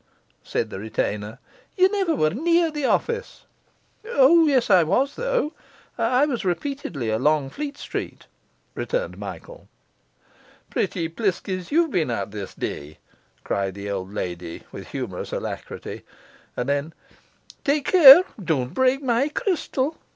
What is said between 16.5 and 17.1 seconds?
and then,